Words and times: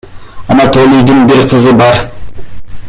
Анатолийдин 0.53 1.21
бир 1.33 1.45
кызы 1.53 1.77
бар. 1.83 2.03